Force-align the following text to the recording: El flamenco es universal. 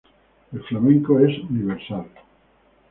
El 0.51 0.63
flamenco 0.63 1.19
es 1.19 1.37
universal. 1.47 2.07